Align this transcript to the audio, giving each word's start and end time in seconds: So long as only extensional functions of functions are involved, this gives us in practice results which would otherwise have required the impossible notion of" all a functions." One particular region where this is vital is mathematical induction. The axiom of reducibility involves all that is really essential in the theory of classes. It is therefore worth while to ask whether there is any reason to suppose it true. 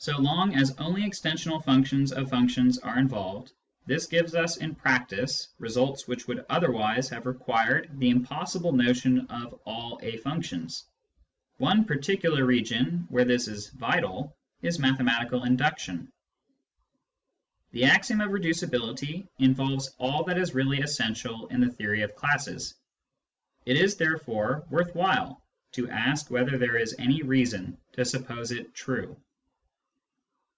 So 0.00 0.16
long 0.16 0.54
as 0.54 0.78
only 0.78 1.02
extensional 1.02 1.62
functions 1.62 2.12
of 2.12 2.30
functions 2.30 2.78
are 2.78 3.00
involved, 3.00 3.52
this 3.86 4.06
gives 4.06 4.36
us 4.36 4.56
in 4.56 4.76
practice 4.76 5.48
results 5.58 6.06
which 6.06 6.28
would 6.28 6.46
otherwise 6.48 7.08
have 7.08 7.26
required 7.26 7.90
the 7.98 8.10
impossible 8.10 8.70
notion 8.70 9.26
of" 9.26 9.60
all 9.66 9.98
a 10.00 10.18
functions." 10.18 10.84
One 11.56 11.84
particular 11.84 12.44
region 12.44 13.06
where 13.08 13.24
this 13.24 13.48
is 13.48 13.70
vital 13.70 14.36
is 14.62 14.78
mathematical 14.78 15.42
induction. 15.42 16.12
The 17.72 17.86
axiom 17.86 18.20
of 18.20 18.30
reducibility 18.30 19.26
involves 19.40 19.96
all 19.98 20.22
that 20.26 20.38
is 20.38 20.54
really 20.54 20.80
essential 20.80 21.48
in 21.48 21.60
the 21.60 21.70
theory 21.72 22.02
of 22.02 22.14
classes. 22.14 22.76
It 23.66 23.76
is 23.76 23.96
therefore 23.96 24.64
worth 24.70 24.94
while 24.94 25.42
to 25.72 25.90
ask 25.90 26.30
whether 26.30 26.56
there 26.56 26.76
is 26.76 26.94
any 27.00 27.22
reason 27.22 27.78
to 27.94 28.04
suppose 28.04 28.52
it 28.52 28.76
true. 28.76 29.20